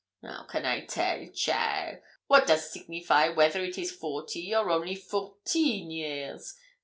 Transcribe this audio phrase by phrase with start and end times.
[0.23, 2.01] 'How can I tell, cheaile?
[2.25, 6.55] What does signify whether it is forty or only fourteen years?